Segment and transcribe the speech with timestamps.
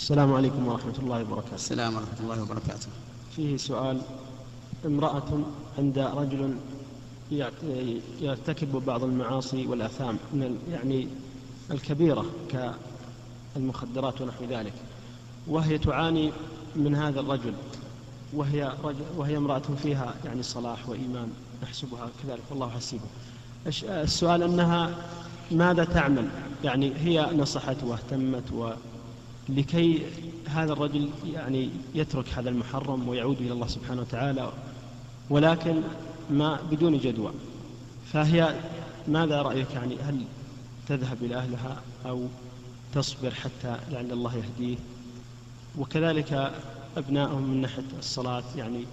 [0.00, 1.54] السلام عليكم ورحمة الله وبركاته.
[1.54, 2.88] السلام ورحمة الله وبركاته.
[3.36, 4.00] فيه سؤال
[4.86, 5.40] امرأة
[5.78, 6.56] عند رجل
[8.20, 11.08] يرتكب بعض المعاصي والآثام من يعني
[11.70, 12.24] الكبيرة
[13.54, 14.72] كالمخدرات ونحو ذلك
[15.46, 16.32] وهي تعاني
[16.76, 17.54] من هذا الرجل
[18.32, 21.28] وهي رجل وهي امرأة فيها يعني صلاح وإيمان
[21.62, 23.04] نحسبها كذلك والله حسيبه.
[23.84, 24.94] السؤال أنها
[25.50, 26.28] ماذا تعمل؟
[26.64, 28.76] يعني هي نصحت واهتمت
[29.50, 30.02] ولكي
[30.46, 34.52] هذا الرجل يعني يترك هذا المحرم ويعود إلى الله سبحانه وتعالى
[35.30, 35.82] ولكن
[36.30, 37.32] ما بدون جدوى.
[38.12, 38.54] فهي
[39.08, 40.24] ماذا رأيك يعني؟ هل
[40.88, 42.26] تذهب إلى أهلها أو
[42.94, 44.76] تصبر حتى لعل الله يهديه؟
[45.78, 46.52] وكذلك
[46.96, 48.84] أبنائهم من ناحية الصلاة يعني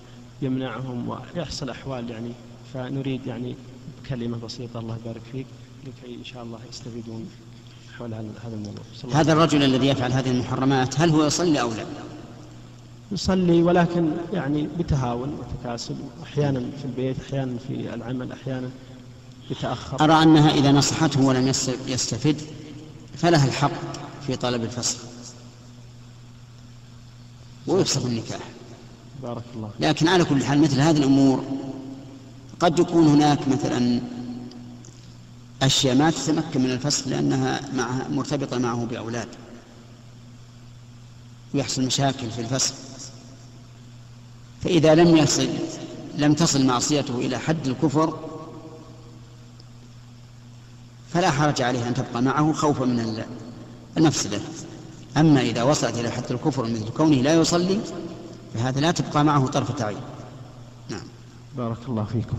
[0.41, 2.31] يمنعهم ويحصل أحوال يعني
[2.73, 3.55] فنريد يعني
[4.09, 5.45] كلمة بسيطة الله يبارك فيك
[5.87, 7.29] لكي إن شاء الله يستفيدون.
[7.99, 8.83] حول هذا الموضوع.
[9.13, 11.85] هذا الرجل الذي يفعل هذه المحرمات هل هو يصلي أو لا؟
[13.11, 18.69] يصلي ولكن يعني بتهاون وتكاسل أحيانا في البيت أحيانا في العمل أحيانا
[19.49, 20.03] يتأخر.
[20.03, 21.47] أرى أنها إذا نصحته ولم
[21.87, 22.41] يستفد
[23.17, 23.71] فلها الحق
[24.27, 24.97] في طلب الفسخ
[27.67, 28.39] ويفسخ النكاح.
[29.23, 31.43] بارك الله لكن على كل حال مثل هذه الأمور
[32.59, 34.01] قد يكون هناك مثلا
[35.61, 39.27] أشياء ما تتمكن من الفسخ لأنها معها مرتبطة معه بأولاد.
[41.53, 42.73] ويحصل مشاكل في الفسخ
[44.63, 45.47] فإذا لم يصل
[46.17, 48.19] لم تصل معصيته إلى حد الكفر
[51.13, 53.23] فلا حرج عليه أن تبقى معه خوفا من
[53.97, 54.39] المفسدة
[55.17, 57.79] أما إذا وصلت إلى حد الكفر مثل كونه لا يصلي
[58.53, 60.01] فهذا لا تبقى معه طرفة عين.
[60.89, 61.01] نعم.
[61.57, 62.37] بارك الله فيكم.